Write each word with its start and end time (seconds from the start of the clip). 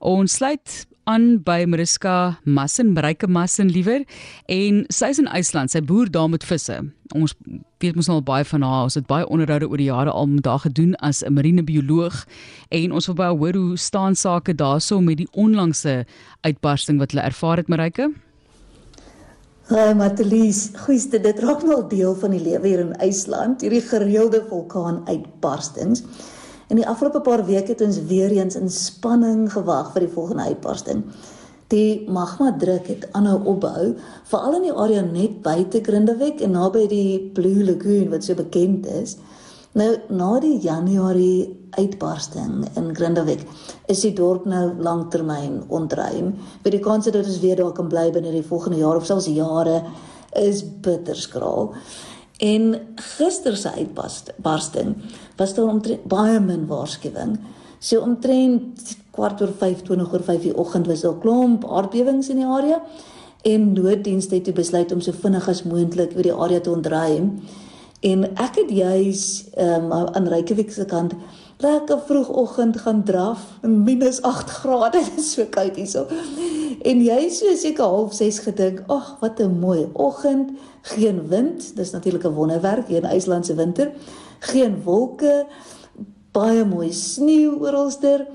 Ons 0.00 0.38
sluit 0.38 0.86
aan 1.04 1.42
by 1.44 1.66
Mariska 1.68 2.38
Massen, 2.48 2.94
Mareike 2.96 3.28
Massen 3.28 3.68
liewer 3.68 4.06
en 4.48 4.78
sy's 4.88 5.18
in 5.20 5.28
IJsland. 5.28 5.68
Sy 5.68 5.82
boer 5.84 6.08
daar 6.08 6.30
met 6.32 6.44
visse. 6.46 6.78
Ons 7.12 7.34
weet 7.84 7.98
mos 7.98 8.08
al 8.08 8.22
baie 8.24 8.46
van 8.48 8.64
haar. 8.64 8.86
Ons 8.88 8.96
het 8.96 9.08
baie 9.10 9.28
onderhoude 9.28 9.68
oor 9.68 9.76
die 9.76 9.90
jare 9.90 10.14
al 10.14 10.30
met 10.32 10.48
haar 10.48 10.64
gedoen 10.64 10.94
as 11.04 11.20
'n 11.22 11.34
marinebioloog 11.36 12.24
en 12.70 12.92
ons 12.92 13.06
wil 13.06 13.14
baie 13.14 13.36
hoor 13.36 13.54
hoe 13.54 13.76
staan 13.76 14.16
sake 14.16 14.54
daarso 14.54 15.00
met 15.00 15.16
die 15.16 15.28
onlangse 15.32 16.06
uitbarsting 16.40 16.98
wat 16.98 17.12
hulle 17.12 17.24
ervaar 17.24 17.56
het, 17.56 17.68
Mareike. 17.68 18.12
Hi 19.68 19.92
Matelies, 19.94 20.70
goeieste, 20.74 21.20
dit 21.20 21.38
raak 21.38 21.62
nou 21.62 21.88
deel 21.88 22.14
van 22.14 22.30
die 22.30 22.40
lewe 22.40 22.66
hier 22.66 22.80
in 22.80 22.96
IJsland, 22.96 23.60
hierdie 23.60 23.84
gereelde 23.84 24.44
vulkaanuitbarstings. 24.48 26.02
In 26.70 26.78
die 26.78 26.86
afgelope 26.86 27.18
paar 27.26 27.40
weke 27.48 27.72
het 27.72 27.80
ons 27.82 27.96
weer 28.06 28.30
eens 28.30 28.54
in 28.54 28.70
spanning 28.70 29.48
gewag 29.50 29.88
vir 29.90 30.04
die 30.04 30.12
volgende 30.14 30.44
uitbarsting. 30.52 31.00
Die 31.74 32.06
magma 32.06 32.52
druk 32.58 32.86
het 32.86 33.08
aanhou 33.18 33.40
opbou, 33.52 33.88
veral 34.30 34.54
in 34.60 34.68
die 34.68 34.76
area 34.84 35.02
net 35.02 35.40
buite 35.42 35.80
Grindavik 35.82 36.38
en 36.46 36.54
naby 36.54 36.84
die 36.90 37.18
Blue 37.34 37.64
Lagoon 37.66 38.12
wat 38.12 38.26
so 38.26 38.38
bekend 38.38 38.86
is. 38.86 39.16
Nou 39.74 39.88
na 40.14 40.30
die 40.42 40.56
Januarie 40.62 41.50
uitbarsting 41.74 42.62
in 42.78 42.94
Grindavik 42.94 43.42
is 43.90 44.04
die 44.06 44.14
dorp 44.14 44.46
nou 44.46 44.70
lanktermyn 44.78 45.64
ontruim. 45.74 46.36
Vir 46.62 46.74
die 46.74 46.82
kans 46.86 47.10
dat 47.10 47.18
ons 47.18 47.42
weer 47.42 47.58
daar 47.58 47.74
kan 47.74 47.90
bly 47.90 48.12
binne 48.14 48.30
die 48.34 48.46
volgende 48.46 48.78
jaar 48.78 48.98
of 48.98 49.10
selfs 49.10 49.26
jare 49.26 49.80
is 50.38 50.62
bitter 50.62 51.18
skraal. 51.18 51.74
En 52.40 52.74
gister 52.96 53.56
se 53.56 53.70
uitbarsting 53.72 54.94
was 55.36 55.54
daar 55.54 55.68
omtrent 55.68 56.04
baie 56.08 56.40
min 56.40 56.66
waarskuwing. 56.66 57.38
So 57.78 58.00
omtrent 58.00 58.96
kwart 59.12 59.40
oor 59.40 59.52
5, 59.58 59.82
20 59.82 60.12
oor 60.12 60.24
5 60.24 60.42
die 60.48 60.56
oggend 60.56 60.88
was 60.88 61.04
daar 61.04 61.18
klomp 61.20 61.66
aardbewings 61.68 62.28
in 62.32 62.40
die 62.40 62.48
area 62.48 62.80
en 63.42 63.72
nooddienste 63.72 64.34
het 64.34 64.54
besluit 64.54 64.92
om 64.92 65.00
so 65.00 65.12
vinnig 65.12 65.48
as 65.48 65.62
moontlik 65.64 66.16
oor 66.16 66.28
die 66.28 66.34
area 66.34 66.60
te 66.60 66.72
ontruim. 66.72 67.38
En 68.00 68.24
ek 68.24 68.56
het 68.62 68.72
juis 68.72 69.22
um, 69.60 69.92
aan 69.92 70.28
Reykjavik 70.28 70.72
se 70.72 70.84
kant 70.88 71.16
lekker 71.60 72.00
vroegoggend 72.06 72.80
gaan 72.80 73.04
draf 73.04 73.58
in 73.62 73.82
minus 73.82 74.22
8 74.22 74.50
grade, 74.50 74.98
dit 75.04 75.18
is 75.18 75.32
so 75.32 75.46
koud 75.46 75.76
hierso. 75.76 76.06
En 76.82 77.02
jy 77.04 77.28
so 77.28 77.54
seker 77.56 77.84
half 77.84 78.14
6 78.16 78.38
gedink, 78.48 78.84
ag, 78.88 79.16
wat 79.20 79.40
'n 79.40 79.58
mooi 79.60 79.88
oggend, 79.92 80.56
geen 80.82 81.28
wind, 81.28 81.76
dis 81.76 81.90
natuurlik 81.90 82.24
'n 82.24 82.34
wonderwerk 82.34 82.88
hier 82.88 83.02
in 83.04 83.10
IJsland 83.10 83.46
se 83.46 83.54
winter. 83.54 83.92
Geen 84.38 84.82
wolke, 84.82 85.46
baie 86.32 86.64
mooi 86.64 86.92
sneeu 86.92 87.60
oralster. 87.60 88.26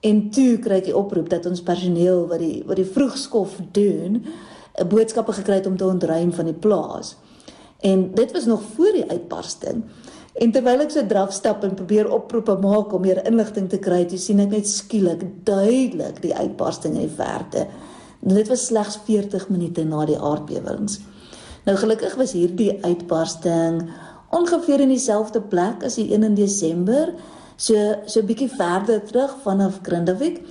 En 0.00 0.30
toe 0.30 0.58
kry 0.58 0.78
ek 0.78 0.84
die 0.84 0.96
oproep 0.96 1.28
dat 1.28 1.46
ons 1.46 1.62
personeel 1.62 2.26
wat 2.26 2.38
die 2.38 2.62
wat 2.66 2.76
die 2.76 2.86
vroegskof 2.86 3.58
doen, 3.72 4.24
'n 4.78 4.88
boodskappe 4.88 5.32
gekry 5.32 5.54
het 5.54 5.66
om 5.66 5.76
te 5.76 5.86
ontruim 5.86 6.32
van 6.32 6.44
die 6.44 6.54
plaas. 6.54 7.16
En 7.80 8.14
dit 8.14 8.32
was 8.32 8.44
nog 8.44 8.62
voor 8.74 8.92
die 8.92 9.10
uitbarsting. 9.10 9.84
En 10.38 10.52
terwyl 10.54 10.84
ek 10.84 10.92
so 10.94 11.02
draf 11.10 11.32
stap 11.34 11.64
en 11.66 11.74
probeer 11.74 12.06
oproepe 12.14 12.54
maak 12.62 12.92
om 12.94 13.02
meer 13.02 13.18
inligting 13.26 13.66
te 13.70 13.80
kry, 13.82 14.04
toe 14.06 14.20
sien 14.22 14.38
ek 14.44 14.52
net 14.54 14.68
skielik 14.70 15.24
duidelik 15.46 16.20
die 16.22 16.34
uitbarsting 16.34 16.94
in 16.94 17.08
die 17.08 17.16
verte. 17.18 17.64
Dit 18.22 18.50
was 18.50 18.68
slegs 18.68 19.00
40 19.06 19.48
minute 19.50 19.82
na 19.86 20.04
die 20.06 20.18
aardbewings. 20.18 21.00
Nou 21.66 21.74
gelukkig 21.78 22.14
was 22.20 22.36
hierdie 22.38 22.76
uitbarsting 22.84 23.82
ongeveer 24.34 24.84
in 24.84 24.92
dieselfde 24.94 25.42
plek 25.50 25.82
as 25.86 25.98
die 25.98 26.06
een 26.12 26.26
in 26.28 26.38
Desember, 26.38 27.10
so 27.56 27.74
so 28.06 28.20
'n 28.20 28.26
bietjie 28.26 28.50
verder 28.54 29.02
terug 29.02 29.34
vanaf 29.42 29.80
Grindavik, 29.82 30.42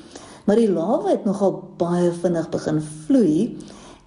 maar 0.45 0.55
die 0.55 0.71
lawa 0.71 1.11
het 1.11 1.25
nogal 1.25 1.63
baie 1.77 2.11
vinnig 2.11 2.49
begin 2.49 2.81
vloei 2.81 3.57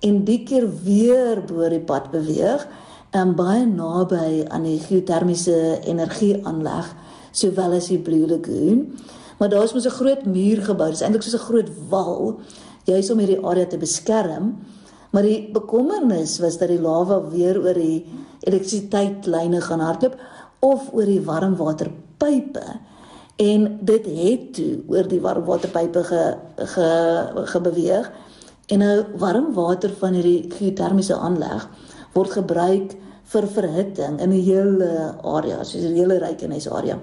en 0.01 0.25
die 0.25 0.45
keer 0.45 0.69
weer 0.85 1.41
bo 1.41 1.69
die 1.69 1.81
pad 1.81 2.11
beweeg 2.11 2.67
en 3.11 3.33
baie 3.35 3.65
naby 3.67 4.45
aan 4.49 4.67
die 4.69 4.79
geotermiese 4.79 5.81
energieaanleg 5.83 6.93
sowel 7.35 7.75
as 7.79 7.89
die 7.91 7.99
Blue 7.99 8.29
Lagoon. 8.31 8.85
Maar 9.39 9.51
daar 9.51 9.65
is 9.65 9.75
mos 9.75 9.87
'n 9.87 9.99
groot 9.99 10.25
muur 10.25 10.63
gebou. 10.63 10.87
Dit 10.87 11.01
is 11.01 11.03
eintlik 11.03 11.23
soos 11.23 11.41
'n 11.41 11.47
groot 11.49 11.71
wal 11.89 12.41
juis 12.85 13.11
om 13.11 13.19
hierdie 13.19 13.45
area 13.45 13.67
te 13.67 13.79
beskerm. 13.79 14.57
Maar 15.11 15.23
die 15.23 15.51
bekommernis 15.53 16.39
was 16.39 16.59
dat 16.59 16.69
die 16.69 16.81
lava 16.81 17.21
weer 17.29 17.59
oor 17.59 17.75
die 17.75 18.07
elektrisiteitslyne 18.41 19.61
gaan 19.61 19.81
hardloop 19.81 20.17
of 20.59 20.93
oor 20.93 21.05
die 21.05 21.21
warmwaterpype. 21.21 22.65
En 23.37 23.79
dit 23.81 24.07
het 24.07 24.55
toe 24.55 24.83
oor 24.87 25.09
die 25.09 25.21
warmwaterpype 25.21 26.05
ge, 26.05 26.37
ge 26.57 27.31
gebeweeg. 27.35 28.11
En 28.67 28.79
nou 28.79 29.05
warm 29.17 29.55
water 29.55 29.91
van 29.99 30.13
hierdie 30.13 30.51
geotermiese 30.51 31.17
aanleg 31.17 31.69
word 32.13 32.31
gebruik 32.31 32.95
vir 33.33 33.47
verhitting 33.47 34.21
in 34.21 34.33
'n 34.33 34.43
hele 34.43 35.15
area, 35.23 35.65
soos 35.65 35.85
'n 35.85 35.97
hele 35.97 36.19
Reykjanes 36.19 36.69
area. 36.69 36.99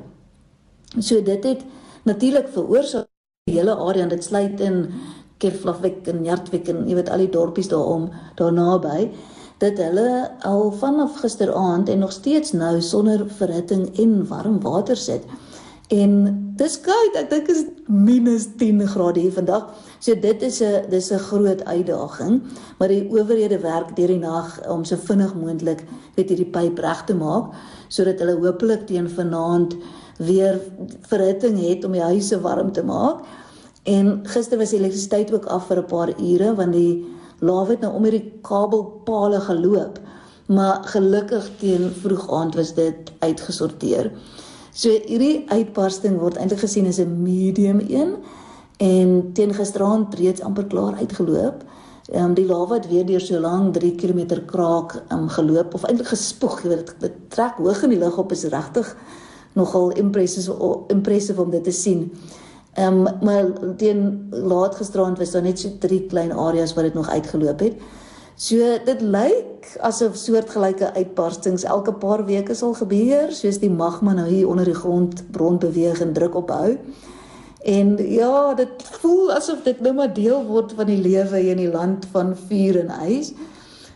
So 1.00 1.22
dit 1.22 1.44
het 1.44 1.62
natuurlik 2.04 2.48
veroorsaak 2.50 3.08
die 3.48 3.58
hele 3.60 3.76
area 3.76 4.04
en 4.04 4.10
dit 4.10 4.24
sluit 4.24 4.60
in 4.60 4.94
Kerflavik 5.38 6.08
en 6.08 6.26
Jartvik 6.26 6.70
en 6.70 6.88
jy 6.88 6.96
weet 6.96 7.10
al 7.10 7.18
die 7.18 7.32
dorpies 7.32 7.70
daarom 7.70 8.10
daar 8.36 8.54
naby 8.54 9.12
dat 9.62 9.78
hulle 9.82 10.32
al 10.46 10.72
vanaf 10.72 11.18
gisteraand 11.22 11.90
en 11.90 12.00
nog 12.00 12.12
steeds 12.12 12.52
nou 12.52 12.82
sonder 12.82 13.26
verhitting 13.40 13.88
en 14.00 14.28
warm 14.28 14.60
water 14.62 14.98
sit. 14.98 15.24
En 15.88 16.16
dis 16.60 16.74
koud. 16.84 17.16
Ek 17.16 17.30
dink 17.32 17.48
is 17.52 17.62
minus 17.88 18.50
10 18.60 18.82
grade 18.92 19.22
hier 19.24 19.32
vandag. 19.32 19.70
So 20.04 20.16
dit 20.16 20.42
is 20.44 20.62
'n 20.62 20.90
dis 20.90 21.12
'n 21.12 21.20
groot 21.20 21.64
uitdaging, 21.64 22.42
maar 22.78 22.88
die 22.88 23.08
owerhede 23.10 23.60
werk 23.60 23.96
deur 23.96 24.08
die 24.08 24.20
nag 24.20 24.68
om 24.68 24.84
so 24.84 24.96
vinnig 24.96 25.34
moontlik 25.36 25.86
weet 26.16 26.30
hierdie 26.30 26.52
pyp 26.52 26.80
reg 26.80 27.06
te 27.06 27.14
maak 27.14 27.54
sodat 27.88 28.20
hulle 28.20 28.36
hopelik 28.36 28.88
teen 28.88 29.10
vanaand 29.10 29.76
weer 30.18 30.60
verhitting 31.08 31.60
het 31.60 31.86
om 31.86 31.92
die 31.92 32.02
huise 32.02 32.42
warm 32.42 32.72
te 32.72 32.84
maak. 32.84 33.24
En 33.84 34.28
gister 34.28 34.58
was 34.58 34.70
die 34.70 34.80
elektrisiteit 34.80 35.34
ook 35.34 35.46
af 35.46 35.68
vir 35.68 35.78
'n 35.78 35.86
paar 35.86 36.10
ure 36.20 36.56
want 36.56 36.74
die 36.74 37.06
lawe 37.40 37.70
het 37.70 37.82
nou 37.82 37.94
om 37.94 38.04
hierdie 38.04 38.34
kabelpale 38.42 39.40
geloop. 39.40 40.00
Maar 40.48 40.84
gelukkig 40.84 41.50
teen 41.60 41.92
vroeg 41.92 42.32
aand 42.32 42.56
was 42.56 42.74
dit 42.74 43.12
uitgesorteer. 43.20 44.12
So 44.78 44.94
hierdie 44.94 45.48
uitbarsting 45.50 46.20
word 46.22 46.36
eintlik 46.38 46.60
gesien 46.62 46.86
as 46.86 47.00
'n 47.02 47.24
medium 47.24 47.80
een 47.82 48.12
en 48.78 49.32
teen 49.34 49.54
gisteraand 49.54 50.14
reeds 50.16 50.42
amper 50.42 50.66
klaar 50.66 50.94
uitgeloop. 51.02 51.64
Ehm 52.12 52.24
um, 52.24 52.34
die 52.34 52.46
lava 52.46 52.76
het 52.76 52.88
weer 52.88 53.06
deur 53.06 53.20
so 53.20 53.40
lank 53.40 53.74
3 53.74 53.96
km 53.96 54.46
kraak 54.46 55.04
um, 55.12 55.30
geloop 55.30 55.74
of 55.74 55.84
eintlik 55.84 56.08
gespoeg, 56.08 56.62
jy 56.62 56.70
weet 56.70 56.96
dit, 57.00 57.16
trek 57.28 57.58
hoog 57.58 57.84
in 57.84 57.90
die 57.90 58.00
lug 58.00 58.18
op 58.18 58.32
is 58.32 58.44
regtig 58.44 58.96
nogal 59.54 59.92
impressive 59.92 60.54
impressive 60.88 61.42
om 61.42 61.50
dit 61.50 61.64
te 61.64 61.72
sien. 61.72 62.12
Ehm 62.74 63.08
um, 63.08 63.18
maar 63.22 63.46
teen 63.78 64.28
laat 64.30 64.76
gisteraand 64.76 65.18
was 65.18 65.32
daar 65.32 65.42
net 65.42 65.60
so 65.60 65.70
drie 65.80 66.06
klein 66.06 66.32
areas 66.32 66.74
waar 66.74 66.84
dit 66.84 66.94
nog 66.94 67.10
uitgeloop 67.10 67.60
het. 67.60 67.74
So 68.38 68.62
dit 68.86 69.00
lyk 69.02 69.66
asof 69.82 70.18
soortgelyke 70.22 70.92
uitbarstings 70.94 71.64
elke 71.66 71.96
paar 71.98 72.22
weke 72.28 72.54
sal 72.54 72.76
gebeur, 72.78 73.32
soos 73.34 73.58
die 73.64 73.72
magma 73.74 74.14
nou 74.14 74.28
hier 74.30 74.50
onder 74.52 74.70
die 74.70 74.78
grond 74.78 75.24
rond 75.34 75.64
beweeg 75.64 76.04
en 76.06 76.14
druk 76.14 76.38
ophou. 76.38 76.76
En 77.66 77.96
ja, 77.98 78.54
dit 78.54 78.84
voel 79.02 79.34
asof 79.34 79.64
dit 79.66 79.82
nou 79.82 79.96
maar 79.98 80.14
deel 80.14 80.46
word 80.46 80.76
van 80.78 80.86
die 80.86 81.00
lewe 81.02 81.42
in 81.50 81.64
die 81.64 81.72
land 81.74 82.06
van 82.14 82.36
vuur 82.48 82.78
en 82.84 82.94
ys. 83.10 83.34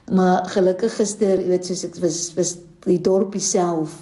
Maar 0.10 0.50
gelukkig 0.50 0.98
gister, 0.98 1.38
jy 1.38 1.54
weet, 1.54 1.70
soos 1.70 1.86
ek 1.86 2.02
was 2.02 2.24
was 2.36 2.58
die 2.90 2.98
dorpie 2.98 3.44
self 3.46 3.94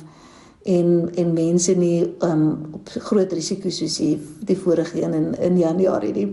en 0.64 1.10
en 1.20 1.36
mense 1.36 1.76
nie 1.76 2.08
um 2.24 2.46
op 2.80 2.88
groot 3.12 3.36
risiko 3.36 3.68
soos 3.68 4.00
die, 4.00 4.16
die 4.48 4.56
vorige 4.56 5.04
een 5.04 5.20
in 5.20 5.34
in 5.36 5.60
Januarie 5.60 6.16
nie. 6.16 6.30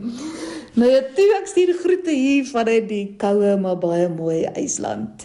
Nou 0.76 0.90
ja, 0.92 0.98
toe 1.16 1.24
ek 1.38 1.46
stuur 1.48 1.70
groete 1.80 2.12
hier 2.12 2.44
vanuit 2.44 2.84
die 2.90 3.04
koue 3.16 3.54
maar 3.56 3.78
baie 3.80 4.10
mooi 4.12 4.42
IJsland. 4.44 5.24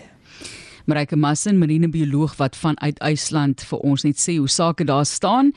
Marike 0.88 1.18
Massen, 1.20 1.58
marinebioloog 1.60 2.38
wat 2.40 2.56
vanuit 2.56 3.02
IJsland 3.04 3.60
vir 3.68 3.84
ons 3.84 4.06
net 4.08 4.16
sê 4.16 4.38
hoe 4.38 4.48
sake 4.48 4.88
daar 4.88 5.04
staan. 5.06 5.52